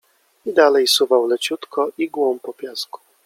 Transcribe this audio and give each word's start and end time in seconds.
I 0.45 0.53
dalej 0.53 0.87
suwał 0.87 1.27
leciutko 1.27 1.89
igłą 1.97 2.39
po 2.39 2.53
piasku. 2.53 3.01